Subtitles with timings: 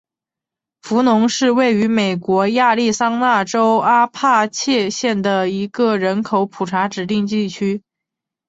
[0.81, 7.83] 弗农是位于美国亚利桑那州阿帕契县的一个人口普查指定地区。